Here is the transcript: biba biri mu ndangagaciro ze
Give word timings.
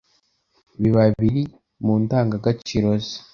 biba 0.81 1.03
biri 1.19 1.43
mu 1.85 1.93
ndangagaciro 2.03 2.89
ze 3.05 3.17